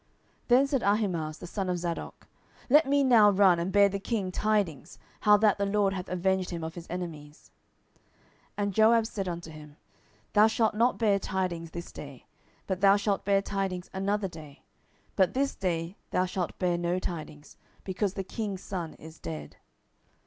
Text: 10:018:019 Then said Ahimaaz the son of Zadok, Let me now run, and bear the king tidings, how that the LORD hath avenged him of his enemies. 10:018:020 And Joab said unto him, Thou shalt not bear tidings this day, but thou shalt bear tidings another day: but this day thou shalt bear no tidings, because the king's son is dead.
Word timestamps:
10:018:019 0.47 0.47
Then 0.47 0.65
said 0.67 0.81
Ahimaaz 0.81 1.37
the 1.37 1.45
son 1.45 1.69
of 1.69 1.77
Zadok, 1.77 2.27
Let 2.71 2.87
me 2.87 3.03
now 3.03 3.29
run, 3.29 3.59
and 3.59 3.71
bear 3.71 3.87
the 3.87 3.99
king 3.99 4.31
tidings, 4.31 4.97
how 5.19 5.37
that 5.37 5.59
the 5.59 5.65
LORD 5.67 5.93
hath 5.93 6.09
avenged 6.09 6.49
him 6.49 6.63
of 6.63 6.73
his 6.73 6.87
enemies. 6.89 7.51
10:018:020 8.57 8.63
And 8.63 8.73
Joab 8.73 9.05
said 9.05 9.27
unto 9.27 9.51
him, 9.51 9.77
Thou 10.33 10.47
shalt 10.47 10.73
not 10.73 10.97
bear 10.97 11.19
tidings 11.19 11.69
this 11.69 11.91
day, 11.91 12.25
but 12.65 12.81
thou 12.81 12.95
shalt 12.95 13.23
bear 13.25 13.43
tidings 13.43 13.91
another 13.93 14.27
day: 14.27 14.63
but 15.15 15.35
this 15.35 15.53
day 15.53 15.97
thou 16.09 16.25
shalt 16.25 16.57
bear 16.57 16.79
no 16.79 16.97
tidings, 16.97 17.55
because 17.83 18.15
the 18.15 18.23
king's 18.23 18.63
son 18.63 18.95
is 18.95 19.19
dead. 19.19 19.57